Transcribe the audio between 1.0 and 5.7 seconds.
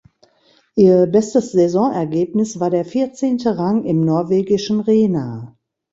bestes Saisonergebnis war der vierzehnte Rang im norwegischen Rena.